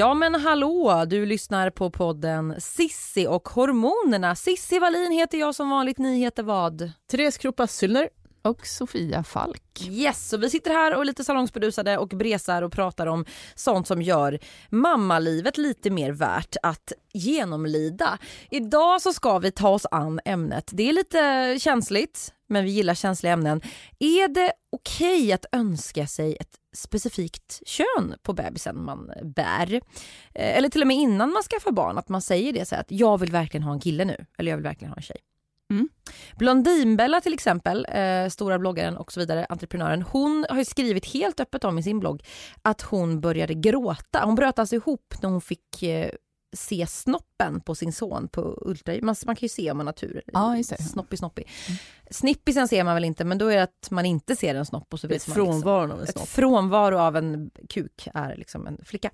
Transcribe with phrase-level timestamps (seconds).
[0.00, 4.36] Ja men hallå, du lyssnar på podden Sissi och hormonerna.
[4.36, 6.92] Sissi Wallin heter jag som vanligt, ni heter vad?
[7.10, 8.08] Therese Kropa-Syllner.
[8.42, 9.62] Och Sofia Falk.
[9.88, 13.24] Yes, så vi sitter här och är lite salongsberusade och bresar och pratar om
[13.54, 14.38] sånt som gör
[14.68, 18.18] mammalivet lite mer värt att genomlida.
[18.50, 20.70] Idag så ska vi ta oss an ämnet.
[20.72, 23.60] Det är lite känsligt, men vi gillar känsliga ämnen.
[23.98, 29.74] Är det okej okay att önska sig ett specifikt kön på bebisen man bär?
[30.34, 32.90] Eh, eller till och med innan man skaffar barn, att man säger det så att
[32.90, 35.20] jag vill verkligen ha en kille nu, eller jag vill verkligen ha en tjej.
[35.70, 35.88] Mm.
[36.36, 41.64] Blondinbella till exempel, eh, stora bloggaren och så vidare, entreprenören, hon har skrivit helt öppet
[41.64, 42.22] om i sin blogg
[42.62, 44.24] att hon började gråta.
[44.24, 46.10] Hon bröt alltså ihop när hon fick eh,
[46.52, 49.04] se snoppen på sin son på ultraljud.
[49.04, 50.22] Man, man kan ju se om man har tur.
[50.26, 50.62] Ja.
[50.62, 51.48] Snoppig, snoppig.
[51.68, 51.78] Mm.
[52.10, 54.92] Snippisen ser man väl inte, men då är det att man inte ser en snopp.
[54.92, 56.24] Och så vet ett frånvaro liksom, av en snopp.
[56.24, 59.10] Ett frånvaro av en kuk är liksom en flicka.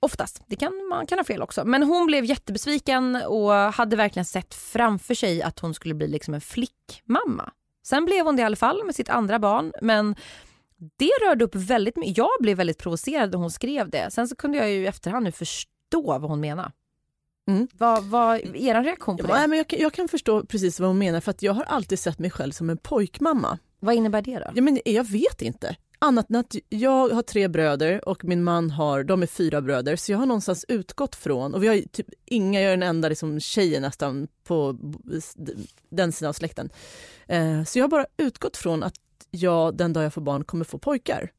[0.00, 0.42] Oftast.
[0.46, 1.64] Det kan, man kan ha fel också.
[1.64, 6.34] Men hon blev jättebesviken och hade verkligen sett framför sig att hon skulle bli liksom
[6.34, 7.52] en flickmamma.
[7.86, 10.14] Sen blev hon det i alla fall med sitt andra barn, men
[10.96, 12.16] det rörde upp väldigt mycket.
[12.16, 14.10] Jag blev väldigt provocerad när hon skrev det.
[14.10, 16.72] Sen så kunde jag ju i efterhand nu förstå förstå vad hon menar.
[17.48, 17.68] Mm.
[17.78, 19.40] Vad var er reaktion på det?
[19.40, 21.98] Ja, men jag, jag, kan förstå precis vad hon menar för att jag har alltid
[21.98, 23.58] sett mig själv som en pojkmamma.
[23.80, 24.50] Vad innebär det då?
[24.54, 25.76] Ja, men jag vet inte.
[25.98, 29.96] Annat än att jag har tre bröder och min man har, de är fyra bröder,
[29.96, 33.08] så jag har någonstans utgått från, och vi har typ inga, jag är den enda
[33.08, 34.78] liksom tjejen nästan på
[35.90, 36.70] den sidan av släkten.
[37.26, 38.94] Eh, så jag har bara utgått från att
[39.30, 41.30] jag den dag jag får barn kommer få pojkar.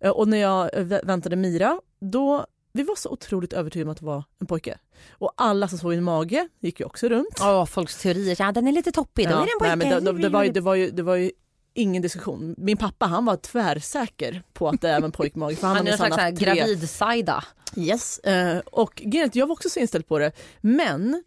[0.00, 0.70] Eh, och när jag
[1.04, 4.78] väntade Mira, då vi var så otroligt övertygade om att det var en pojke.
[5.10, 7.36] Och alla som såg en mage gick ju också runt.
[7.38, 8.36] Ja, folks teorier.
[8.38, 9.76] Ja, den är lite toppig, då ja, är det en pojke.
[9.76, 11.30] Nej, men det, det, det, var ju, det, var ju, det var ju
[11.74, 12.54] ingen diskussion.
[12.58, 15.58] Min pappa han var tvärsäker på att det är en pojkmage.
[15.58, 16.54] För han, han är en slags tre...
[16.54, 17.44] gravidsajda.
[17.76, 20.32] Yes, uh, och jag var också så inställd på det.
[20.60, 21.22] Men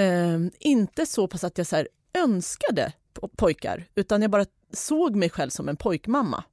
[0.00, 1.84] uh, inte så pass att jag så
[2.14, 2.92] önskade
[3.36, 6.44] pojkar, utan jag bara såg mig själv som en pojkmamma.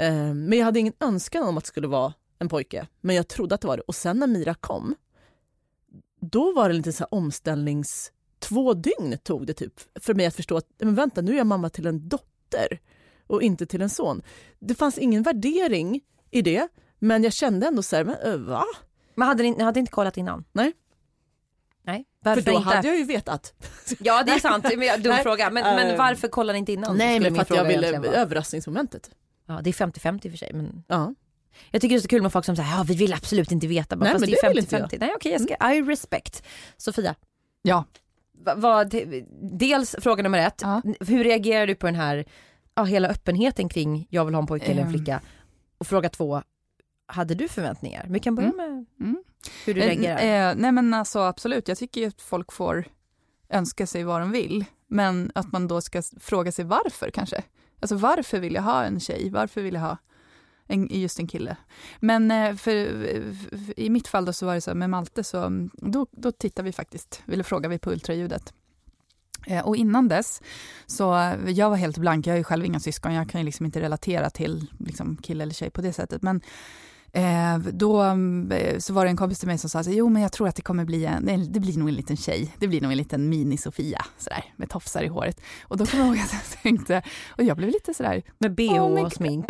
[0.00, 3.28] Uh, men jag hade ingen önskan om att det skulle vara en pojke, men jag
[3.28, 3.82] trodde att det var det.
[3.82, 4.94] Och sen när Mira kom,
[6.20, 8.12] då var det lite så omställnings...
[8.40, 11.46] Två dygn tog det typ för mig att förstå att men vänta, nu är jag
[11.46, 12.80] mamma till en dotter
[13.26, 14.22] och inte till en son.
[14.58, 16.00] Det fanns ingen värdering
[16.30, 16.68] i det,
[16.98, 18.64] men jag kände ändå så här, men, va?
[19.14, 20.44] Men hade ni, hade inte kollat innan?
[20.52, 20.72] Nej.
[21.82, 22.68] Nej, varför För då inte?
[22.68, 23.54] hade jag ju vetat.
[23.98, 24.64] Ja det är sant,
[25.04, 25.50] dum fråga.
[25.50, 26.96] Men, men ehm, varför kollar ni inte innan?
[26.96, 29.10] Nej men för att jag ville överraskningsmomentet.
[29.46, 30.52] Ja det är 50-50 för sig.
[30.52, 30.84] Men...
[30.88, 31.14] Ja.
[31.70, 33.66] Jag tycker det är så kul med folk som säger ja vi vill absolut inte
[33.66, 33.96] veta.
[33.96, 34.96] Bara, Nej, fast det är 50-50.
[35.00, 35.78] Nej okej, jag ska, mm.
[35.78, 36.42] I respect.
[36.76, 37.14] Sofia?
[37.62, 37.84] Ja.
[38.44, 38.84] Va, va,
[39.42, 40.82] dels fråga nummer ett, ja.
[41.00, 42.24] hur reagerar du på den här
[42.74, 44.78] ja, hela öppenheten kring jag vill ha en pojke mm.
[44.78, 45.20] eller en flicka?
[45.78, 46.42] Och fråga två,
[47.06, 48.06] hade du förväntningar?
[48.08, 48.56] Vi kan börja mm.
[48.56, 49.24] med mm.
[49.66, 50.18] hur du reagerar.
[50.18, 52.84] Eh, eh, nej men alltså absolut, jag tycker att folk får
[53.48, 57.42] önska sig vad de vill, men att man då ska fråga sig varför kanske.
[57.80, 59.30] Alltså varför vill jag ha en tjej?
[59.30, 59.96] Varför vill jag ha
[60.68, 61.56] en, just en kille.
[62.00, 62.74] Men eh, för,
[63.48, 66.32] för, i mitt fall då så var det så med Malte, så mm, då, då
[66.32, 68.52] tittar vi faktiskt, eller frågar vi på ultraljudet.
[69.46, 70.42] Eh, och innan dess,
[70.86, 73.66] så jag var helt blank, jag har ju själv inga syskon, jag kan ju liksom
[73.66, 76.22] inte relatera till liksom, kille eller tjej på det sättet.
[76.22, 76.40] Men
[77.72, 80.32] då eh, så var det en kompis till mig som sa, så, jo men jag
[80.32, 82.92] tror att det kommer bli en, det blir nog en liten tjej, det blir nog
[82.92, 85.40] en liten mini-Sofia, sådär, med tofsar i håret.
[85.62, 88.22] Och då kommer jag ihåg att jag tänkte, och jag blev lite sådär...
[88.38, 89.46] Med bh och smink?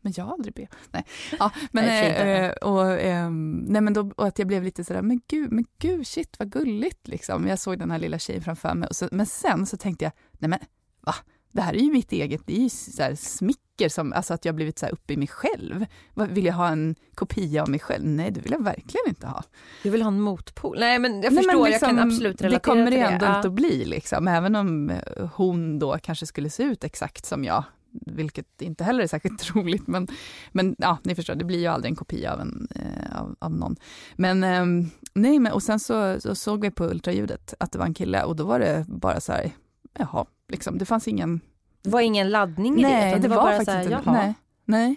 [0.00, 0.66] men jag har aldrig bh.
[0.90, 1.04] Nej.
[1.38, 5.02] Ja, men, nej, eh, och, eh, nej, men då, och att jag blev lite sådär,
[5.02, 7.46] men gud, men gud, shit vad gulligt liksom.
[7.46, 10.12] Jag såg den här lilla tjejen framför mig, och så, men sen så tänkte jag,
[10.38, 10.58] nej men
[11.00, 11.14] va?
[11.54, 14.54] Det här är ju mitt eget, det är ju så smicker, som, alltså att jag
[14.54, 15.86] blivit så uppe i mig själv.
[16.14, 18.04] Vill jag ha en kopia av mig själv?
[18.06, 19.42] Nej, det vill jag verkligen inte ha.
[19.82, 20.76] Du vill ha en motpol?
[20.80, 23.48] Nej, men jag förstår, men liksom, jag kan absolut relatera Det kommer det ändå inte
[23.48, 24.92] att bli, liksom, även om
[25.34, 29.86] hon då kanske skulle se ut exakt som jag, vilket inte heller är särskilt troligt,
[29.86, 30.08] men,
[30.52, 33.52] men ja, ni förstår, det blir ju aldrig en kopia av, en, eh, av, av
[33.52, 33.76] någon.
[34.16, 37.86] Men eh, nej, men, och sen så, så, såg vi på ultraljudet att det var
[37.86, 39.50] en kille och då var det bara så här,
[39.98, 40.78] jaha, Liksom.
[40.78, 41.40] Det fanns ingen...
[41.84, 43.18] Det var ingen laddning i nej, det?
[43.18, 44.34] det, var, var bara faktiskt inte, nej,
[44.64, 44.96] nej.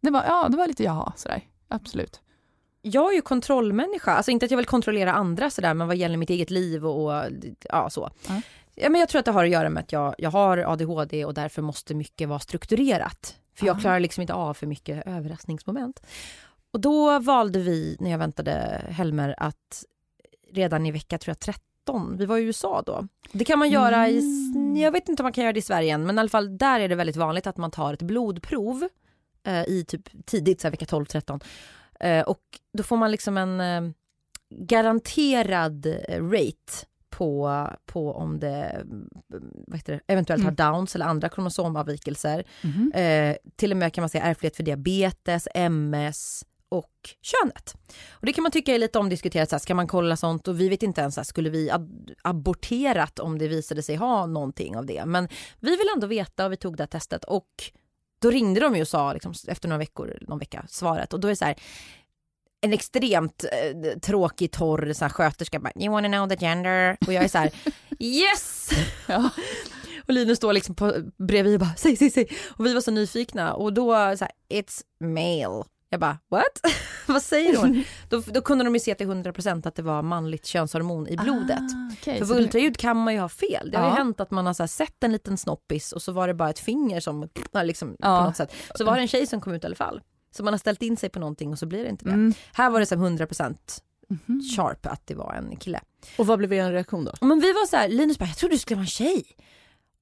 [0.00, 1.42] Det var, ja, det var lite jaha, sådär.
[1.68, 2.20] Absolut.
[2.82, 6.16] Jag är ju kontrollmänniska, alltså inte att jag vill kontrollera andra sådär, men vad gäller
[6.16, 7.24] mitt eget liv och, och
[7.68, 8.10] ja så.
[8.28, 8.42] Mm.
[8.74, 11.24] Ja, men jag tror att det har att göra med att jag, jag har ADHD
[11.24, 13.36] och därför måste mycket vara strukturerat.
[13.54, 16.02] För jag klarar liksom inte av för mycket överraskningsmoment.
[16.72, 19.84] Och då valde vi, när jag väntade Helmer, att
[20.52, 22.16] redan i vecka tror jag 13 2013.
[22.16, 23.08] Vi var i USA då.
[23.32, 24.18] Det kan man göra i,
[24.54, 24.76] mm.
[24.76, 26.58] jag vet inte om man kan göra det i Sverige än, men i alla fall
[26.58, 28.88] där är det väldigt vanligt att man tar ett blodprov
[29.46, 31.40] eh, i typ tidigt, så här, vecka 12-13
[32.00, 32.42] Eh, och
[32.72, 33.92] då får man liksom en eh,
[34.50, 39.08] garanterad eh, rate på, på om det, mm,
[39.84, 42.44] det eventuellt har downs eller andra kromosomavvikelser.
[42.62, 42.92] Mhm.
[42.94, 47.74] Eh, till och med kan man säga ärftlighet för diabetes, MS och könet.
[48.10, 50.48] Och det kan man tycka är lite omdiskuterat, så här, ska man kolla sånt?
[50.48, 53.96] Och vi vet inte ens, så här, skulle vi ab- aborterat om det visade sig
[53.96, 55.04] ha någonting av det?
[55.06, 55.28] Men
[55.60, 57.48] vi vill ändå veta och vi tog det här testet och
[58.22, 61.28] då ringde de ju och sa liksom, efter några veckor, någon vecka, svaret och då
[61.28, 61.54] är det så här
[62.60, 67.12] en extremt eh, tråkig, torr så här, sköterska bara “You wanna know the gender?” och
[67.12, 67.50] jag är så här
[67.98, 68.70] “Yes!”
[69.08, 69.30] Ja.
[70.06, 72.28] Och Linus står liksom på, bredvid och bara “Säg, säg, säg!”
[72.58, 75.64] och vi var så nyfikna och då så här “It's male”.
[75.92, 76.60] Jag bara “What?”
[77.06, 77.84] Vad säger hon?
[78.08, 81.58] då, då kunde de ju se till 100% att det var manligt könshormon i blodet.
[81.60, 83.70] Ah, okej, För på det- ultraljud kan man ju ha fel.
[83.70, 86.34] Det har ju hänt att man har sett en liten snoppis och så var det
[86.34, 87.28] bara ett finger som
[87.62, 88.18] liksom, Ja.
[88.18, 88.52] på något sätt.
[88.74, 90.00] Så var det en tjej som kom ut i alla fall.
[90.36, 92.10] Så man har ställt in sig på någonting och så blir det inte det.
[92.10, 92.34] Mm.
[92.52, 94.40] Här var det så här 100% Mhm.
[94.56, 95.80] sharp att det var en kille.
[96.18, 97.12] Och vad blev er reaktion då?
[97.20, 99.24] Men vi var så här, Linus bara, jag trodde du skulle vara en tjej.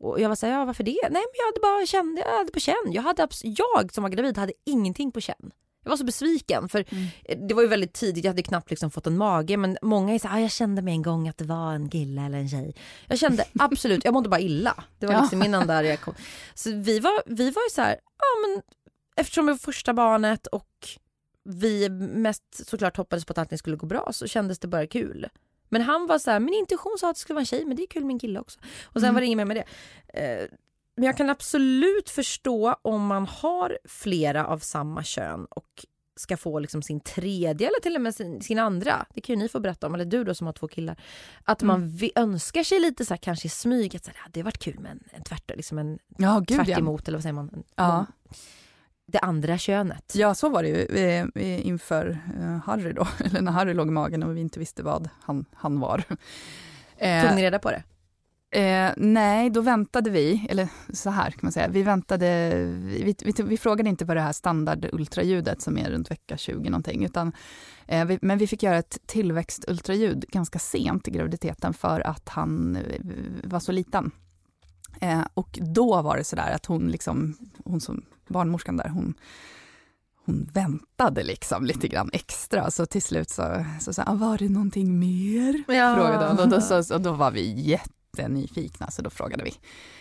[0.00, 0.99] Och jag var så här, ja varför det?
[1.02, 2.75] Nej men jag hade bara känn, jag hade på känn.
[2.93, 5.50] Jag, hade, jag som var gravid hade ingenting på känn.
[5.84, 7.48] Jag var så besviken för Mm.
[7.48, 10.19] det var ju väldigt tidigt, jag hade knappt liksom fått en mage men många är
[10.19, 12.75] så ah, jag kände med en gång att det var en kille eller en tjej.
[13.08, 14.84] Jag kände absolut, jag mådde bara illa.
[14.98, 15.20] Det var Ja.
[15.20, 16.14] liksom min enda reaktion.
[16.54, 18.62] Så vi var, vi var ju så här, ja men
[19.16, 20.69] eftersom det var första barnet och
[21.44, 25.28] vi mest såklart hoppades på att allting skulle gå bra så kändes det bara kul.
[25.69, 27.76] Men han var så här, min intuition sa att det skulle vara en tjej men
[27.76, 28.58] det är kul med en kille också.
[28.84, 29.14] Och sen Mm.
[29.14, 29.64] var det inget mer med det.
[30.22, 30.48] Eh,
[30.98, 35.86] men jag kan absolut förstå om man har flera av samma kön och
[36.16, 39.06] ska få liksom sin tredje eller till och med sin, sin andra.
[39.14, 40.96] Det kan ju ni få berätta om, eller du då som har två killar.
[41.44, 41.96] Att man Mm.
[41.96, 44.58] vi, önskar sig lite så här, kanske i smyg att så här, "Ja, det varit
[44.58, 46.78] kul med en, en tvärt, liksom en Ja, gud tvärt ja.
[46.78, 47.50] emot eller vad säger man?
[47.52, 48.06] En, Ja.
[49.12, 50.12] Det andra könet.
[50.16, 50.84] Ja, så var det ju
[51.34, 54.82] eh, inför eh, Harry då, eller när Harry låg i magen och vi inte visste
[54.82, 56.02] vad han, han var.
[57.00, 57.82] Eh, Tog ni reda på det?
[58.50, 63.32] Eh, nej, då väntade vi, eller så här kan man säga, vi väntade, vi, vi,
[63.44, 67.32] vi frågade inte på det här standardultraljudet som är runt vecka 20 någonting, utan,
[67.86, 72.76] eh, vi, men vi fick göra ett tillväxtultraljud ganska sent i graviditeten för att han
[72.76, 73.00] eh,
[73.44, 74.10] var så liten.
[75.00, 79.14] Eh, och då var det sådär att hon, liksom, hon som barnmorskan där, hon,
[80.24, 84.48] hon väntade liksom lite grann extra, så till slut så, så sa han, var det
[84.48, 85.64] någonting mer?
[85.68, 85.94] Ja.
[85.96, 86.38] frågade hon.
[86.38, 87.80] Och då, så, och då var vi
[88.23, 89.53] jättenyfikna, så då frågade vi.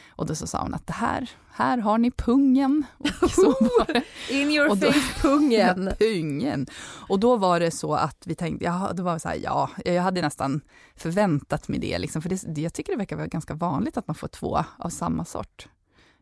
[0.09, 2.85] Och då så sa hon att det här, här har ni pungen.
[3.21, 3.55] Och så
[4.29, 5.91] In your Och då- face pungen.
[5.99, 6.67] pungen.
[7.09, 9.69] Och då var det så att vi tänkte, ja, då var det så här, ja,
[9.85, 10.61] jag hade nästan
[10.95, 14.07] förväntat mig det, liksom, för det, det- jag tycker det verkar vara ganska vanligt att
[14.07, 15.67] man får två av samma sort.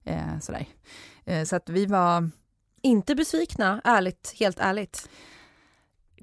[0.04, 0.66] Eh, sådär.
[1.26, 2.30] Eh, så att vi var
[2.82, 5.10] Inte besvikna, ärligt, helt ärligt.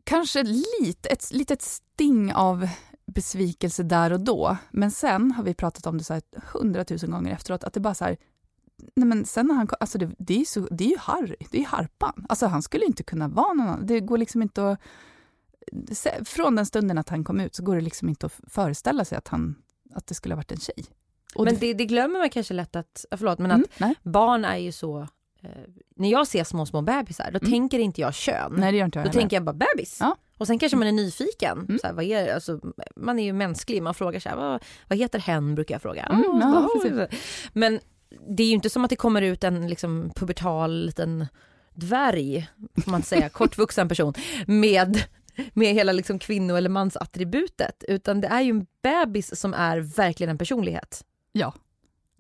[0.05, 2.69] kanske lite, ett litet sting av
[3.07, 4.57] besvikelse där och då.
[4.71, 6.23] Men sen har vi pratat om det så här
[6.53, 8.17] hundratusen gånger efteråt, att det bara så här,
[8.95, 11.37] nej men sen när han alltså det, det, är ju så, det är ju Harry,
[11.51, 12.27] det är ju Harpan.
[12.29, 13.87] Alltså han skulle inte kunna vara någon annan.
[13.87, 14.81] Det går liksom inte att...
[16.25, 19.19] Från den stunden att han kom ut så går det liksom inte att föreställa sig
[19.19, 19.55] att, han,
[19.95, 20.85] att det skulle ha varit en tjej.
[21.35, 24.57] Och men det, det glömmer man kanske lätt att, förlåt men att mm, barn är
[24.57, 25.09] ju så,
[25.97, 27.51] när jag ser små små bebisar då Mm.
[27.51, 28.55] tänker inte jag kön.
[28.57, 29.21] nej, det gör inte jag Då heller.
[29.21, 29.97] tänker jag bara bebis.
[30.01, 30.17] Ja.
[30.39, 31.59] Och sen kanske man är nyfiken.
[31.59, 31.79] Mm.
[31.79, 32.61] Så här, vad är, alltså,
[32.97, 36.03] man är ju mänsklig, man frågar så här, vad, vad heter hen brukar jag fråga.
[36.03, 37.21] Mm, "Åh, ja, precis.
[37.53, 37.81] Men
[38.29, 41.27] det är ju inte som att det kommer ut en liksom, pubertal liten
[41.75, 42.49] dvärg,
[42.85, 44.15] får man säga, kortvuxen person
[44.47, 45.05] med
[45.55, 50.31] med hela liksom kvinno eller mansattributet utan det är ju en bebis som är verkligen
[50.31, 51.05] en personlighet.
[51.33, 51.55] Ja.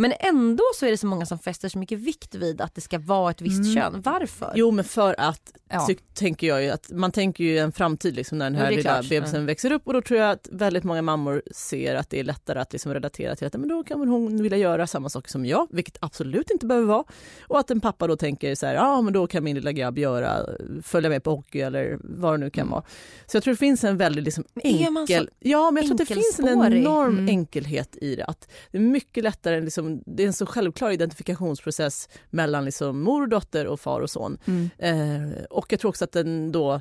[0.02, 2.80] Men ändå så är det så många som fäster så mycket vikt vid att det
[2.80, 3.75] ska vara ett visst Mm.
[3.75, 4.02] kön.
[4.04, 4.52] Varför?
[4.54, 5.88] Jo men för att Ja.
[6.14, 9.09] tänker jag ju att man tänker ju en framtid liksom när den här lilla klart.
[9.09, 12.25] bebisen växer upp och då tror jag att väldigt många mammor ser att det är
[12.25, 15.28] lättare att liksom relatera till att men då kan väl hon vilja göra samma sak
[15.28, 17.04] som jag, vilket absolut inte behöver vara.
[17.42, 19.99] Och att en pappa då tänker så här, ja men då kan min lilla grabb
[19.99, 20.47] göra,
[20.82, 22.71] följa med på hockey eller vad det nu kan Mm.
[22.73, 22.82] vara.
[23.26, 26.14] Så jag tror det finns en väldigt liksom enkel, ja men jag tror att det
[26.14, 27.28] finns en enorm Mm.
[27.28, 28.25] enkelhet i det.
[28.25, 33.22] Att det är mycket lättare, liksom, det är en så självklar identifikationsprocess mellan liksom mor
[33.22, 34.38] och dotter och far och son.
[34.44, 34.70] Mm.
[34.78, 36.80] Eh, och jag tror också att den då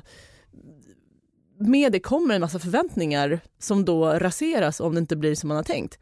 [1.58, 5.56] med det kommer en massa förväntningar som då raseras om det inte blir som man
[5.56, 5.98] har tänkt.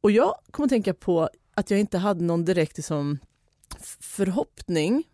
[0.00, 3.18] Och jag kommer att tänka på att jag inte hade någon direkt liksom,
[4.00, 5.04] förhoppning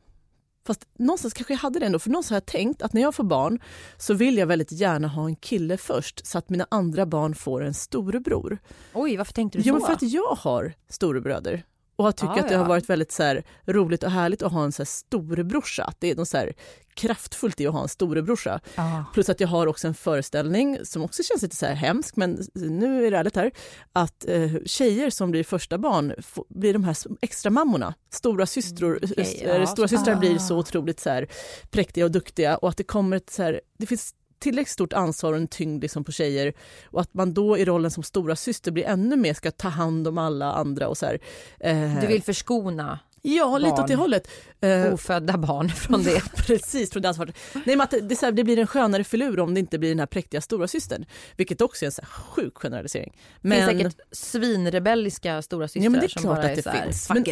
[0.66, 3.14] Fast någonstans kanske jag hade det ändå, för någonstans har jag tänkt att när jag
[3.14, 3.60] får barn
[3.98, 7.62] så vill jag väldigt gärna ha en kille först så att mina andra barn får
[7.64, 8.58] en storebror.
[8.94, 9.78] Oj, varför tänkte du Jo, så?
[9.78, 11.64] men för att jag har storebröder
[11.96, 12.68] och har tyckt Ah, att det har ja.
[12.68, 15.84] varit väldigt så här, roligt och härligt att ha en så här, storebrorsa.
[15.84, 16.52] Att det är något så här,
[16.94, 18.60] kraftfullt i att ha en storebrorsa.
[18.74, 19.04] Ja.
[19.14, 22.38] Plus att jag har också en föreställning som också känns lite så här hemsk, men
[22.54, 23.50] nu är det ärligt här,
[23.92, 26.12] att eh, tjejer som blir första barn
[26.48, 27.94] blir de här extra mammorna.
[28.10, 29.66] Stora systror, Mm, eh, ja.
[29.66, 30.18] stora systrar Ah.
[30.18, 31.28] blir så otroligt så här,
[31.70, 35.32] präktiga och duktiga och att det kommer ett så här, det finns tillräckligt stort ansvar
[35.32, 36.52] och en tyngd liksom på tjejer
[36.84, 40.08] och att man då i rollen som stora syster blir ännu mer ska ta hand
[40.08, 41.18] om alla andra och så här.
[41.60, 42.98] Eh, Du vill förskona
[43.34, 44.00] ja, lite åt det barn.
[44.00, 44.28] hållet.
[44.60, 46.22] Eh, ofödda barn från det.
[46.36, 47.32] Precis, från det.
[47.52, 49.78] Nej, men att det, det, är här, det blir en skönare filur om det inte
[49.78, 51.04] blir den här präktiga stora systern,
[51.36, 53.12] vilket också är en så här sjuk generalisering.
[53.40, 56.50] Det Men, finns säkert svinrebelliska stora systrar Ja, men det är som klart bara att
[56.52, 57.08] är det så här, finns.
[57.10, 57.24] Men-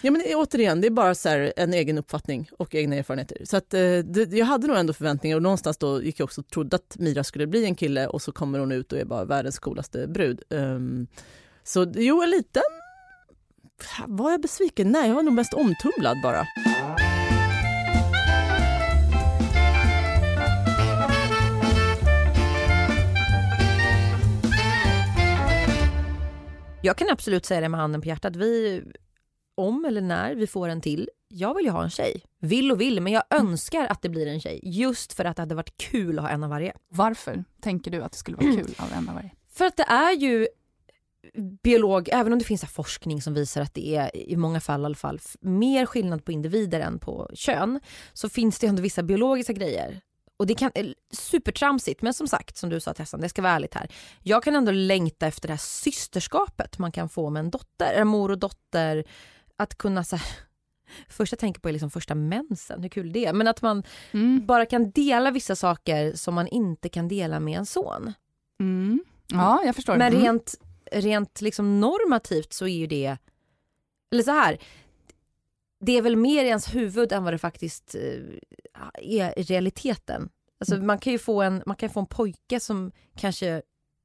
[0.00, 3.38] ja, men återigen, det är bara så här, en egen uppfattning och egna erfarenheter.
[3.44, 6.40] Så att, eh, det, jag hade nog ändå förväntningar och någonstans då gick jag också
[6.40, 9.04] och trodde att Mira skulle bli en kille och så kommer hon ut och är
[9.04, 10.42] bara världens coolaste brud.
[10.50, 11.06] Um,
[11.64, 12.62] så jo, en liten...
[14.06, 14.92] Var jag besviken?
[14.92, 16.46] Nej, jag var nog mest omtumlad bara.
[26.82, 28.36] Jag kan absolut säga det med handen på hjärtat.
[28.36, 28.82] Vi,
[29.54, 32.22] om eller när vi får en till, jag vill ju ha en tjej.
[32.40, 34.60] Vill och vill, men jag önskar att det blir en tjej.
[34.62, 36.72] Just för att det hade varit kul att ha en av varje.
[36.88, 39.30] Varför tänker du att det skulle vara kul av en av varje?
[39.50, 40.46] För att det är ju
[41.62, 44.84] biolog, även om det finns forskning som visar att det är i många fall i
[44.84, 47.80] alla fall mer skillnad på individer än på kön,
[48.12, 50.00] så finns det ändå vissa biologiska grejer.
[50.38, 53.52] Och det kan, eh, supertramsigt, men som sagt, som du sa Tessan, det ska vara
[53.52, 53.88] ärligt här.
[54.22, 58.08] Jag kan ändå längta efter det här systerskapet man kan få med en dotter, en
[58.08, 59.04] mor och dotter,
[59.56, 60.26] att kunna så här,
[61.08, 63.32] Först jag tänker på är liksom första mensen, hur kul det är.
[63.32, 64.46] Men att man Mm.
[64.46, 68.12] bara kan dela vissa saker som man inte kan dela med en son.
[68.60, 69.00] Mm.
[69.32, 69.96] Ja, jag förstår.
[69.96, 70.22] Men Mm.
[70.24, 70.54] rent,
[70.92, 73.16] rent liksom normativt så är ju det,
[74.12, 74.58] eller så här,
[75.80, 78.20] det är väl mer i ens huvud än vad det faktiskt eh,
[78.94, 80.28] är i realiteten.
[80.60, 80.86] Alltså Mm.
[80.86, 83.62] man kan ju få en, man kan få en pojke som kanske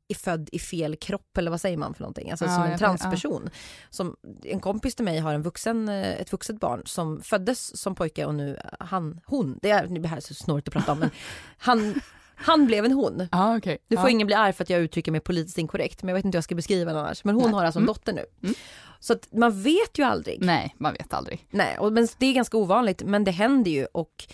[0.07, 2.77] är född i fel kropp eller vad säger man för någonting, alltså Ja, som en
[2.77, 3.49] transperson.
[3.89, 7.95] Som, en kompis till mig har en vuxen, eh, ett vuxet barn som föddes som
[7.95, 10.99] pojke och nu han, hon, det är, det här är så snårigt att prata om
[10.99, 11.09] men
[11.57, 12.01] han,
[12.41, 13.27] han blev en hon.
[13.31, 13.77] Ja, okej.
[13.87, 14.09] Nu får ja.
[14.09, 16.37] ingen bli arg för att jag uttrycker mig politiskt inkorrekt men jag vet inte hur
[16.37, 17.23] jag ska beskriva den annars.
[17.23, 17.53] Men hon Nej.
[17.53, 17.87] har alltså en Mm.
[17.93, 18.25] dotter nu.
[18.43, 18.55] Mm.
[18.99, 20.45] Så att man vet ju aldrig.
[20.45, 21.47] Nej, man vet aldrig.
[21.51, 24.25] Nej, och, men det är ganska ovanligt men det händer ju och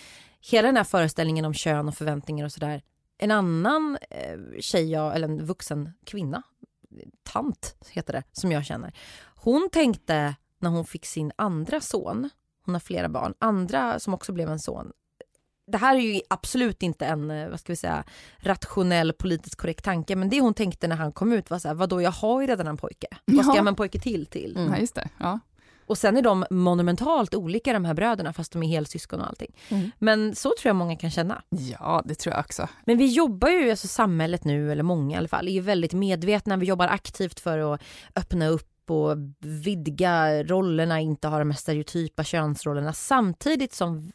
[0.52, 2.82] hela den här föreställningen om kön och förväntningar och sådär.
[3.18, 6.44] En annan eh, tjej, jag, eller en vuxen kvinna,
[7.24, 8.94] tant heter det, som jag känner.
[9.36, 12.30] Hon tänkte när hon fick sin andra son,
[12.66, 14.92] hon har flera barn, andra som också blev en son.
[15.72, 18.04] Det här är ju absolut inte en, eh, vad ska vi säga,
[18.38, 21.76] rationell politiskt korrekt tanke, men det hon tänkte när han kom ut var så här,
[21.76, 23.56] vadå jag har ju redan en pojke, vad ska Ja.
[23.56, 24.58] jag med en pojke till till?
[24.58, 24.74] Mm.
[24.74, 25.10] Ja, just det.
[25.18, 25.40] Ja.
[25.86, 29.56] Och sen är de monumentalt olika de här bröderna fast de är helsyskon och allting.
[29.70, 29.92] Mm.
[30.00, 31.42] Men så tror jag många kan känna.
[31.50, 32.68] ja, det tror jag också.
[32.86, 35.94] Men vi jobbar ju, alltså samhället nu, eller många i alla fall, är ju väldigt
[35.94, 36.58] medvetna.
[36.58, 37.82] Vi jobbar aktivt för att
[38.16, 44.12] öppna upp och vidga rollerna, inte ha de här stereotypa könsrollerna samtidigt som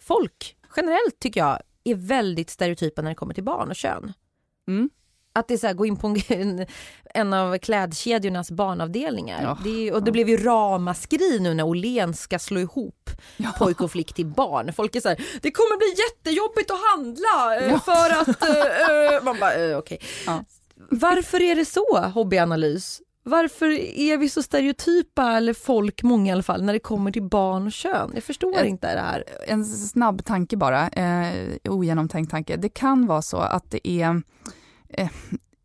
[0.00, 4.12] folk generellt tycker jag är väldigt stereotypa när det kommer till barn och kön.
[4.68, 4.90] Mm.
[5.36, 6.66] Att det är så här, gå in på en,
[7.14, 9.42] en av klädkedjornas barnavdelningar.
[9.42, 9.58] Ja.
[9.64, 13.50] Det och det blev ju ramaskri nu när Åhléns ska slå ihop Ja.
[13.58, 14.72] pojk och flick till barn.
[14.72, 17.78] Folk är så här, det kommer bli jättejobbigt att handla eh, Ja.
[17.78, 18.42] för att...
[18.42, 19.98] eh, eh." man bara, eh, okej.
[20.26, 20.44] Ja.
[20.90, 23.00] Varför är det så, hobbyanalys?
[23.26, 23.66] Varför
[23.98, 27.66] är vi så stereotypa, eller folk, många i alla fall, när det kommer till barn
[27.66, 28.10] och kön?
[28.14, 29.24] Jag förstår Jag- inte det här.
[29.46, 31.32] En snabb tanke bara, eh,
[31.68, 32.56] ogenomtänkt tanke.
[32.56, 34.22] Det kan vara så att det är
[34.88, 35.08] eh,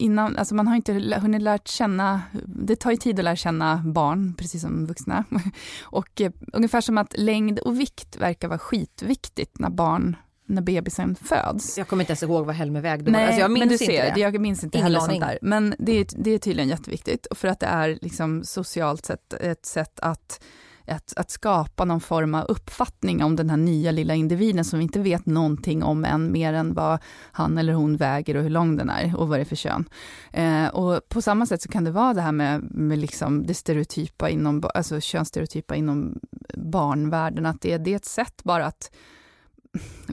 [0.02, 3.78] Innan, alltså man har inte hunnit lärt känna, det tar ju tid att lära känna
[3.86, 5.24] barn, precis som vuxna.
[5.82, 10.16] Och eh, ungefär som att längd och vikt verkar vara skitviktigt när barn,
[10.50, 11.78] när bebisen föds.
[11.78, 13.12] Jag kommer inte ens ihåg vad Helmer vägde.
[13.12, 14.20] Nej, alltså jag minns men du inte ser, det.
[14.20, 15.40] jag minns inte Ingen heller sånt där.
[15.42, 19.66] Men det är, det är tydligen jätteviktigt, för att det är liksom socialt sett ett
[19.66, 20.44] sätt att,
[20.88, 24.84] att, att skapa någon form av uppfattning om den här nya lilla individen som vi
[24.84, 27.00] inte vet någonting om än, mer än vad
[27.32, 29.90] han eller hon väger och hur lång den är och vad det är för kön.
[30.32, 33.54] Eh, och på samma sätt så kan det vara det här med, med liksom det
[33.54, 36.20] stereotypa inom, alltså könsstereotypa inom
[36.54, 38.92] barnvärlden, att det, det är ett sätt bara att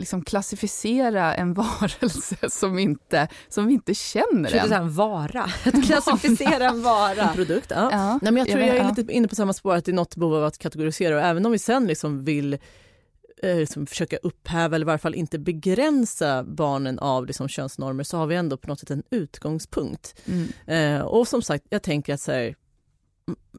[0.06, 4.68] liksom klassificera en varelse som, inte, som vi inte känner än.
[4.68, 5.42] säga en vara.
[5.64, 7.28] Att klassificera en vara.
[7.28, 7.88] Produkt, ja.
[7.92, 8.94] Ja, Nej, men jag tror jag jag, är ja.
[8.96, 11.46] lite inne på samma spår, att det är något behov av att kategorisera och även
[11.46, 12.58] om vi sen liksom vill
[13.42, 18.16] eh, liksom försöka upphäva eller i varje fall inte begränsa barnen av liksom könsnormer så
[18.16, 20.14] har vi ändå på något sätt en utgångspunkt.
[20.26, 20.48] Mm.
[20.66, 22.54] Eh, och som sagt, jag tänker att så här,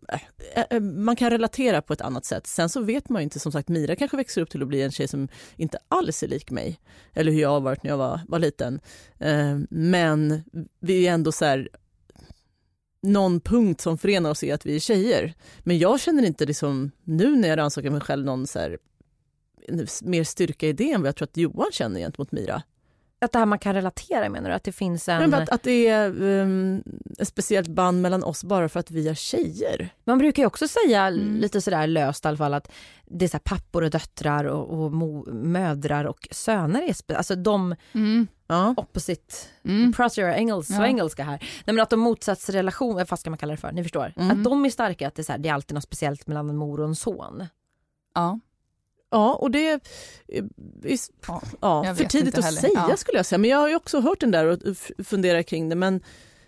[0.08, 2.48] Eh, eh, man kan relatera på ett annat sätt.
[2.48, 4.82] Sen så vet man ju inte, som sagt Mira kanske växer upp till att bli
[4.82, 6.80] en tjej som inte alls är lik mig,
[7.14, 8.80] eller hur jag har varit när jag var, var liten.
[9.20, 10.44] Eh, men
[10.80, 11.70] vi är ändå så här,
[13.02, 15.34] någon punkt som förenar oss är att vi är tjejer.
[15.60, 18.78] Men jag känner inte liksom, nu när jag rannsakar mig själv någon så här,
[20.04, 22.64] mer styrka i det än vad jag tror att Johan känner gentemot Mira.
[23.20, 24.56] Att det här man kan relatera menar du?
[24.56, 25.30] Att det finns en...
[25.30, 26.84] Men att, att det är um,
[27.20, 29.90] ett speciellt band mellan oss bara för att vi är tjejer.
[30.04, 31.36] Man brukar ju också säga mm.
[31.36, 32.72] lite sådär löst i alla fall att
[33.06, 37.76] det är så pappor och döttrar och, och mo, mödrar och söner är alltså de
[37.94, 38.28] mm.
[38.78, 39.34] opposite,
[39.64, 39.94] mm.
[39.94, 40.86] pratar jag engelsk, ja.
[40.86, 41.38] engelska här.
[41.40, 44.14] Nej men att de motsatsrelationer, vad ska man kalla det för, ni förstår.
[44.18, 44.32] Mm.
[44.32, 46.50] Att de är starka, att det är, så här, det är alltid något speciellt mellan
[46.50, 47.46] en mor och en son.
[48.16, 48.40] Ja.
[49.10, 49.80] Ja, och det är,
[51.28, 52.98] ja, ja för tidigt att säga ja.
[52.98, 53.40] skulle jag säga.
[53.40, 54.60] Men jag har ju också hört den där och
[55.06, 55.76] funderat kring det.
[55.76, 56.00] Men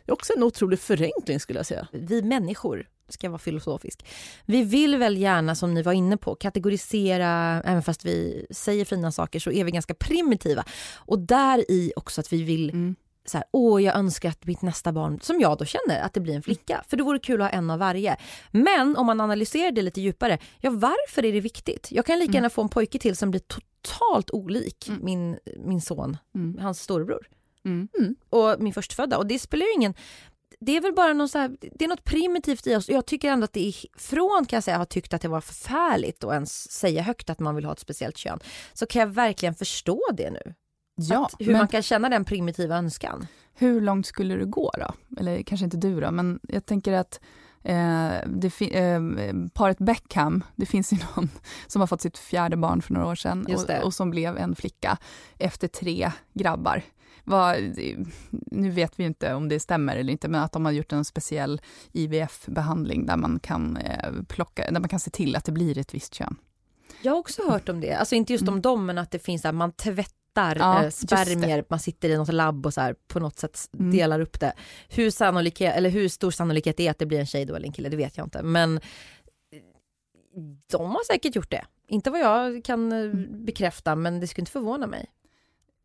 [0.06, 1.88] det är också en otrolig förenkling skulle jag säga.
[1.92, 4.06] Vi människor, ska jag vara filosofisk,
[4.46, 9.12] vi vill väl gärna som ni var inne på kategorisera, även fast vi säger fina
[9.12, 10.66] saker så är vi ganska primitiva.
[10.96, 12.96] Och där i också att vi vill mm
[13.30, 16.20] så här, åh jag önskar att mitt nästa barn, som jag då känner, att det
[16.20, 16.84] blir en flicka.
[16.88, 18.18] För det vore kul att ha en av varje.
[18.52, 21.88] Men om man analyserar det lite djupare, ja varför är det viktigt?
[21.92, 22.36] Jag kan lika mm.
[22.36, 25.06] gärna få en pojke till som blir totalt olik mm.
[25.06, 26.58] min, min son, mm.
[26.62, 27.28] hans storebror.
[27.66, 27.88] Mm.
[28.00, 28.16] mm.
[28.30, 29.18] Och min förstfödda.
[29.18, 29.94] Och det spelar ju ingen
[30.60, 32.90] det är väl bara någon så här, det är något primitivt i oss.
[32.90, 35.42] Jag tycker ändå att det är från kan jag säga har tyckt att det var
[35.42, 38.40] förfärligt att ens säga högt att man vill ha ett speciellt kön.
[38.74, 40.54] Så kan jag verkligen förstå det nu.
[41.02, 43.28] Ja, att, hur man kan känna den primitiva önskan.
[43.54, 45.20] Hur långt skulle du gå då?
[45.20, 47.20] Eller kanske inte du då, men jag tänker att
[47.64, 48.18] eh,
[48.62, 49.02] eh,
[49.54, 51.30] paret Beckham, det finns ju någon
[51.68, 54.56] som har fått sitt fjärde barn för några år sedan och, och, som blev en
[54.56, 54.98] flicka
[55.38, 56.84] efter tre grabbar.
[57.24, 57.74] Var,
[58.32, 61.06] nu vet vi inte om det stämmer eller inte, men att de har gjort en
[61.06, 65.78] speciell IVF-behandling där man kan eh, plocka, där man kan se till att det blir
[65.78, 66.36] ett visst kön.
[67.02, 68.62] Jag har också hört om det, alltså inte just om mm.
[68.62, 72.18] dem, men att det finns att man tvättar tvättar ja, eh, spermier, man sitter i
[72.18, 73.92] något labb och så här, på något sätt mm.
[73.92, 74.54] delar upp det.
[74.90, 77.68] Hur, sannolikhet, eller hur stor sannolikhet det är att det blir en tjej då eller
[77.68, 78.44] en kille, det vet jag inte.
[78.44, 78.80] Men
[80.72, 81.66] de har säkert gjort det.
[81.88, 83.46] Inte vad jag kan eh, mm.
[83.46, 85.06] bekräfta, men det skulle inte förvåna mig.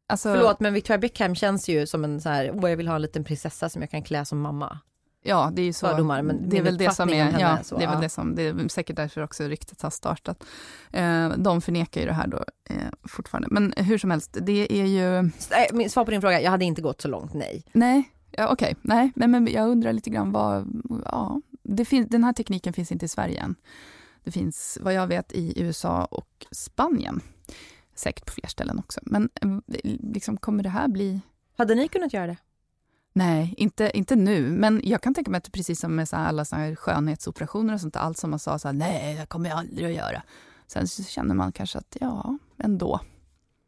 [0.07, 2.95] Alltså, Förlåt, men Victoria Beckham känns ju som en så här, åh jag vill ha
[2.95, 4.79] en liten prinsessa som jag kan klä som mamma.
[5.27, 5.87] Ja, det är ju så.
[5.87, 8.35] Fördomar, men det är väl det som är, ja, så, det är väl det som,
[8.35, 10.45] det är säkert därför också ryktet har startat.
[10.93, 14.87] Eh, de förnekar ju det här då eh, fortfarande, men hur som helst, det är
[14.87, 15.31] ju...
[15.89, 17.65] Svar på din fråga, jag hade inte gått så långt, nej.
[17.73, 18.75] Nej, ja, okej, okay.
[18.83, 22.93] nej, men, men jag undrar lite grann vad, ja, det finns, den här tekniken finns
[22.93, 23.55] inte i Sverige än.
[24.25, 27.21] Det finns, vad jag vet, i USA och Spanien.
[27.95, 29.49] Säkert på fler ställen också, men eh,
[30.13, 31.21] liksom, kommer det här bli...
[31.57, 32.37] Hade ni kunnat göra det?
[33.17, 34.51] Nej, inte, inte nu.
[34.51, 37.81] Men jag kan tänka mig att precis som med så alla så här skönhetsoperationer och
[37.81, 40.23] sånt, allt som man sa så här, nej, det kommer jag aldrig att göra.
[40.67, 43.01] Sen så känner man kanske att ja, ändå.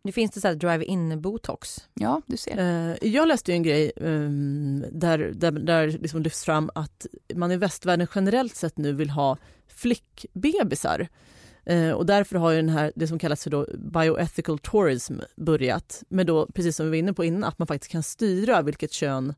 [0.03, 1.89] Nu finns det så drive-in botox.
[1.95, 2.59] Ja, du ser.
[2.59, 7.57] Uh, jag läste en grej um, där, där, där liksom lyfts fram att man i
[7.57, 9.37] västvärlden generellt sett nu vill ha
[9.69, 11.09] flickbebisar.
[11.70, 16.02] Uh, och därför har ju den här, det som kallas för då bioethical tourism börjat.
[16.09, 18.92] Med då, precis som vi var inne på innan, att man faktiskt kan styra vilket
[18.92, 19.35] kön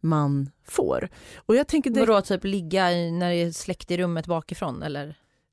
[0.00, 1.08] man får.
[1.36, 2.00] Och jag tänker det...
[2.00, 5.06] Vadå, typ ligga när det är släkt i rummet bakifrån eller?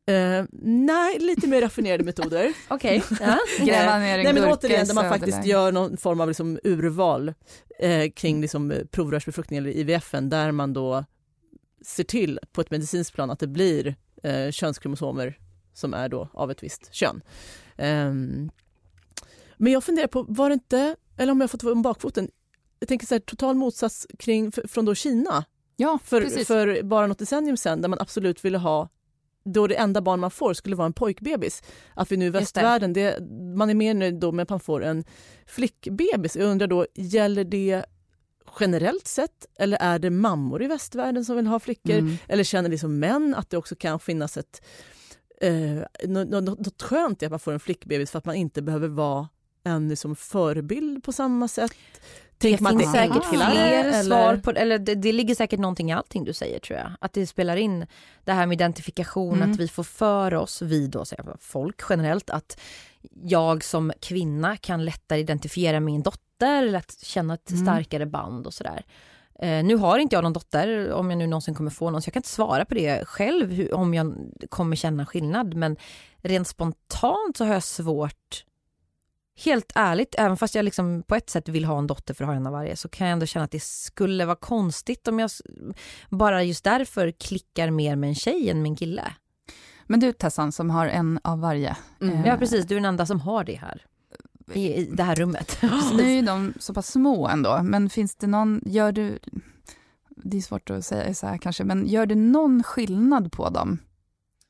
[0.10, 2.54] Uh, nej, lite mer raffinerade metoder.
[2.68, 3.04] Okej.
[3.20, 3.38] Ja.
[3.60, 7.34] Gräva ner en nej, men återigen, där man faktiskt gör någon form av liksom urval
[7.80, 11.06] eh, kring liksom provrörsbefruktning eller IVF, där man då
[11.86, 15.38] ser till på ett medicinskt plan att det blir eh, könskromosomer
[15.74, 17.22] som är då av ett visst kön.
[17.78, 18.52] Um,
[19.58, 22.30] men jag funderar på, var det inte, eller om jag fått om bakfoten,
[22.80, 25.46] jag tänker så här, total motsats kring, från då Kina.
[25.76, 28.90] Ja, för, för bara något decennium sedan där man absolut ville ha
[29.46, 31.64] då det enda barn man får skulle vara en pojkbebis.
[31.94, 33.20] Att vi nu i västvärlden, det.
[33.56, 35.04] man är mer nöjd då med att man får en
[35.46, 36.36] flickbebis.
[36.36, 37.86] Jag undrar då, gäller det
[38.60, 41.98] generellt sett eller är det mammor i västvärlden som vill ha flickor?
[41.98, 42.18] Mm.
[42.28, 44.62] Eller känner liksom män att det också kan finnas ett
[45.42, 48.88] eh, något, något skönt i att man får en flickbebis för att man inte behöver
[48.88, 49.28] vara
[49.64, 51.72] en liksom, förebild på samma sätt.
[52.38, 54.04] Tänker det finns säkert fler eller?
[54.04, 56.92] svar på eller det, det ligger säkert någonting i allting du säger tror jag.
[57.02, 57.86] Att det spelar in
[58.24, 59.52] det här med identifikation, mm.
[59.52, 61.06] att vi får för oss, vi då
[61.40, 62.60] folk generellt, att
[63.24, 67.66] jag som kvinna kan lättare identifiera min dotter, lätt känna ett mm.
[67.66, 68.86] starkare band och sådär.
[69.42, 72.08] Eh, nu har inte jag någon dotter, om jag nu någonsin kommer få någon, så
[72.08, 74.16] jag kan inte svara på det själv hur, om jag
[74.50, 75.54] kommer känna skillnad.
[75.54, 75.78] Men
[76.18, 78.46] rent spontant så har jag svårt
[79.44, 82.28] helt ärligt, även fast jag liksom på ett sätt vill ha en dotter för att
[82.28, 85.20] ha en av varje så kan jag ändå känna att det skulle vara konstigt om
[85.20, 85.32] jag
[86.10, 89.14] bara just därför klickar mer med en tjej än med en kille.
[89.84, 91.78] Men du Tessan som har en av varje.
[92.02, 92.16] Mm.
[92.16, 93.86] eh, Ja precis, du är den enda som har det här.
[94.54, 95.58] I, i det här rummet.
[95.98, 99.20] Nu är ju de så pass små ändå, men finns det någon, gör du,
[100.10, 103.78] det är svårt att säga så här kanske, men gör du någon skillnad på dem?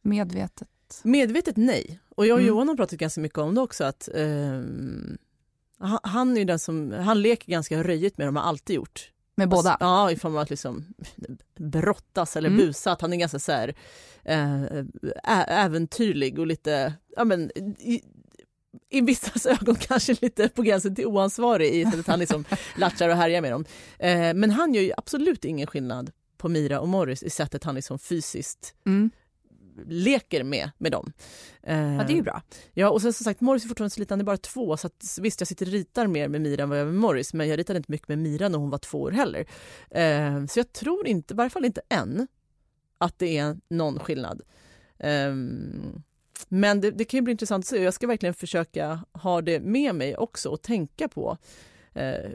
[0.01, 0.67] Medvetet?
[1.03, 1.99] Medvetet nej.
[2.15, 2.47] Och jag och Mm.
[2.49, 3.83] Johan har pratat ganska mycket om det också.
[3.83, 5.17] Att, ehm,
[6.03, 9.11] han, är ju den som, han leker ganska röjigt med dem, har alltid gjort.
[9.35, 9.69] Med båda?
[9.71, 10.85] Alltså, ja, i form av att liksom
[11.59, 12.59] brottas eller Mm.
[12.59, 12.91] busa.
[12.91, 13.75] Att han är ganska så här,
[14.23, 14.63] eh,
[15.23, 17.51] ä- äventyrlig och lite, ja men
[18.89, 22.45] i, vissas ögon kanske lite på gränsen till oansvarig i sättet han liksom
[22.77, 23.65] latchar och härjar med dem.
[23.99, 27.75] Eh, men han gör ju absolut ingen skillnad på Mira och Morris i sättet han
[27.75, 29.09] liksom fysiskt Mm.
[29.85, 31.13] leker med, med dem.
[31.63, 32.41] Eh, Ja, det är ju bra.
[32.73, 34.87] Ja, och sen som sagt, Morris är fortfarande så liten, han är bara två, så
[34.87, 37.33] att, visst jag sitter och ritar mer med Mira än vad jag gör med Morris,
[37.33, 39.45] men jag ritade inte mycket med Mira när hon var två år heller.
[39.91, 42.27] Eh, så jag tror inte, i varje fall inte än,
[42.97, 44.41] att det är någon skillnad.
[44.99, 46.03] Ehm,
[46.47, 49.59] men det, det kan ju bli intressant att se, jag ska verkligen försöka ha det
[49.59, 51.37] med mig också och tänka på.
[51.93, 52.31] Eh,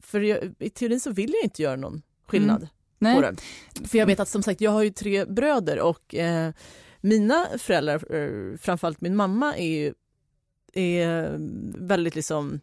[0.00, 2.66] för jag, i teorin så vill jag inte göra någon skillnad på
[2.98, 3.20] Nej.
[3.20, 3.88] det.
[3.88, 6.52] För jag vet att som sagt, jag har ju tre bröder och eh,
[7.00, 9.94] mina föräldrar, eh, framförallt min mamma, är ju
[10.72, 11.36] är
[11.86, 12.60] väldigt liksom...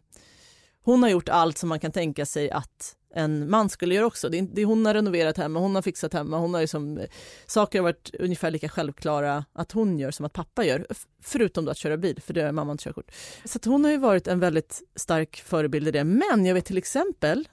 [0.82, 4.28] Hon har gjort allt som man kan tänka sig att en man skulle göra också.
[4.28, 7.06] Det är, det är hon har renoverat hemma, hon har fixat hemma, hon har liksom,
[7.46, 10.86] saker har varit ungefär lika självklara att hon gör som att pappa gör.
[11.22, 13.10] Förutom då att köra bil, för det har mamma inte körkort.
[13.44, 16.04] Så att hon har ju varit en väldigt stark förebild i det.
[16.04, 17.48] Men jag vet till exempel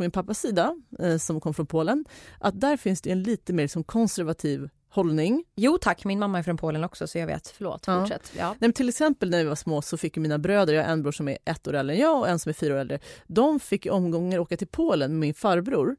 [0.00, 2.04] på min pappas sida, eh, som kom från Polen,
[2.38, 5.44] att där finns det en lite mer liksom konservativ hållning.
[5.56, 7.48] Jo tack, min mamma är från Polen också så jag vet.
[7.48, 8.00] Förlåt, Ja.
[8.00, 8.32] fortsätt.
[8.38, 8.54] Ja.
[8.58, 11.12] Nej, till exempel när vi var små så fick mina bröder, jag har en bror
[11.12, 13.60] som är ett år äldre än jag och en som är fyra år äldre, de
[13.60, 15.96] fick i omgångar åka till Polen med min farbror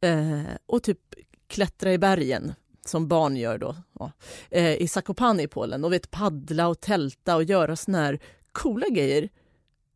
[0.00, 0.98] eh, och typ
[1.46, 2.52] klättra i bergen
[2.86, 4.12] som barn gör då, ja,
[4.50, 8.18] eh, i Zakopane i Polen och vet paddla och tälta och göra såna här
[8.52, 9.28] coola grejer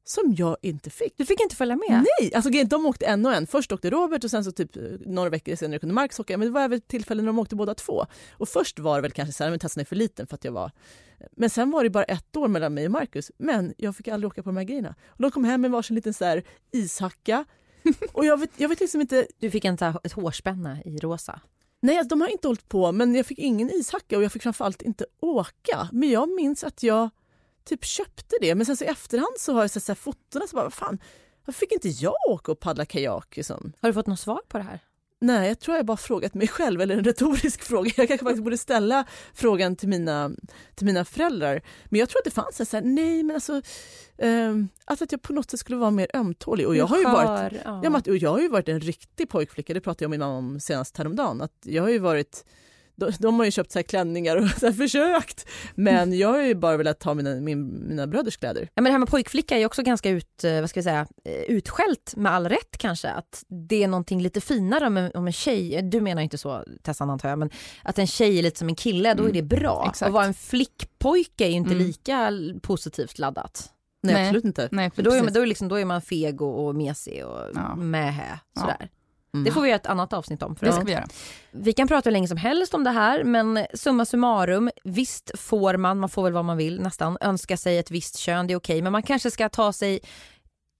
[0.04, 1.14] som jag inte fick.
[1.16, 2.06] Du fick inte följa med?
[2.20, 3.46] Nej, alltså de åkte en och en.
[3.46, 6.38] Först åkte Robert och sen så typ eh, några veckor senare kunde Marcus åka.
[6.38, 8.06] Men det var även tillfällen när de åkte båda två.
[8.32, 10.44] Och först var det väl kanske så här, men Tessan är för liten för att
[10.44, 10.70] jag var...
[11.32, 13.30] Men sen var det bara ett år mellan mig och Marcus.
[13.38, 14.94] Men jag fick aldrig åka på de här grejerna.
[15.08, 17.44] Och de kom hem med varsin liten så här ishacka.
[18.12, 19.26] Och jag vet, jag vet liksom inte...
[19.38, 21.40] Du fick här, ett hårspänne i rosa.
[21.80, 24.42] Nej, alltså, de har inte hållit på, men jag fick ingen ishacka och jag fick
[24.42, 25.88] framförallt inte åka.
[25.92, 27.10] Men jag minns att jag
[27.64, 28.54] typ köpte det.
[28.54, 30.72] Men sen så i efterhand så har jag sett så här fotona så bara, vad
[30.72, 30.98] fan,
[31.44, 33.36] varför fick inte jag åka och paddla kajak?
[33.36, 33.72] Liksom?
[33.80, 34.80] Har du fått något svar på det här?
[35.22, 37.90] Nej, jag tror jag bara frågat mig själv, eller en retorisk fråga.
[37.96, 40.30] Jag kanske faktiskt borde ställa frågan till mina,
[40.74, 41.62] till mina föräldrar.
[41.84, 43.62] Men jag tror att det fanns en så här, nej men alltså,
[44.18, 46.66] ehm, alltså att jag på något sätt skulle vara mer ömtålig.
[46.66, 47.60] Och jag har ju varit Ja.
[47.64, 50.18] Ja, men att, och jag har ju varit en riktig pojkflicka, det pratade jag med
[50.18, 51.40] min mamma om senast häromdagen.
[51.40, 52.44] Att jag har ju varit,
[53.06, 56.42] de, de har ju köpt så här klänningar och så här försökt, men jag har
[56.42, 58.62] ju bara velat ta mina, min, mina bröders kläder.
[58.62, 61.06] Ja, men det här med pojkflicka är också ganska ut, eh, vad ska vi säga,
[61.24, 63.08] eh, utskällt med all rätt kanske.
[63.10, 66.64] Att det är någonting lite finare om en, om en tjej, du menar inte så
[66.82, 67.50] Tessan antar jag, men
[67.82, 69.86] att en tjej är lite som en kille, då är Mm, det bra.
[69.90, 70.08] exakt.
[70.08, 71.86] Och vara en flickpojke är ju inte Mm.
[71.86, 72.30] lika
[72.62, 73.68] positivt laddat.
[74.02, 74.24] Nej, Nej.
[74.24, 74.68] absolut inte.
[74.72, 77.24] Nej, För då är, man, då är, liksom, då är man feg och, och mesig
[77.26, 77.74] och Ja.
[77.76, 78.40] mähä.
[78.54, 78.76] Ja.
[79.34, 79.44] Mm.
[79.44, 80.56] Det får vi göra ett annat avsnitt om.
[80.56, 81.06] För Det ska vi göra.
[81.50, 85.76] Vi kan prata hur länge som helst om det här men summa summarum, visst får
[85.76, 88.56] man, man får väl vad man vill nästan, önska sig ett visst kön, det är
[88.56, 90.00] okej men man kanske ska ta sig,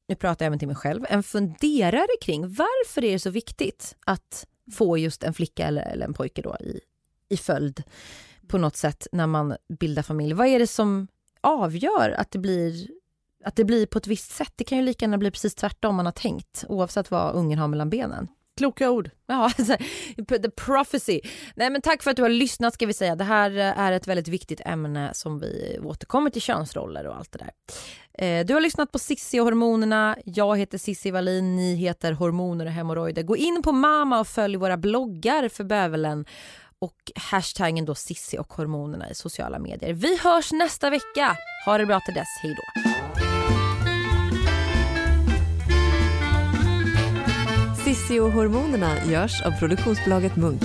[0.08, 3.96] nu pratar jag även till mig själv, en funderare kring varför är det så viktigt
[4.06, 6.80] att få just en flicka eller, eller en pojke då i,
[7.28, 7.82] i följd
[8.48, 10.34] på något sätt när man bildar familj.
[10.34, 11.08] Vad är det som
[11.40, 12.88] avgör att det blir
[13.44, 14.52] att det blir på ett visst sätt.
[14.56, 17.68] Det kan ju lika gärna bli precis tvärtom man har tänkt oavsett vad ungen har
[17.68, 18.28] mellan benen.
[18.56, 19.10] Kloka ord.
[19.26, 19.76] Ja, alltså,
[20.28, 21.20] the prophecy.
[21.54, 23.16] Nej, men tack för att du har lyssnat ska vi säga.
[23.16, 27.32] Det här eh, är ett väldigt viktigt ämne som vi återkommer till könsroller och allt
[27.32, 27.50] det där.
[28.18, 30.16] Eh, du har lyssnat på Sissi och hormonerna.
[30.24, 33.22] Jag heter Sissi Wallin, ni heter Hormoner och hemorrojder.
[33.22, 36.24] Gå in på Mama och följ våra bloggar för bövelen
[36.78, 39.92] och hashtaggen då Sissi och hormonerna i sociala medier.
[39.92, 41.36] Vi hörs nästa vecka.
[41.66, 42.28] Ha det bra till dess.
[42.42, 43.01] Hej då.
[47.94, 50.62] Sissi och hormonerna görs av produktionsbolaget Munk.